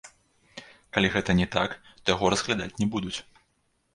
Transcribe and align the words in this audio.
Калі 0.97 1.09
гэта 1.15 1.35
не 1.41 1.45
так, 1.57 1.75
то 2.03 2.07
яго 2.15 2.25
разглядаць 2.35 2.73
не 2.79 2.87
будуць. 2.95 3.15